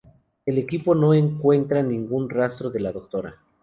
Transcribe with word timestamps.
El 0.47 0.57
equipo 0.57 0.95
no 0.95 1.13
encuentra 1.13 1.83
ningún 1.83 2.27
rastro 2.27 2.71
de 2.71 2.79
la 2.79 2.91
Dra. 2.91 3.37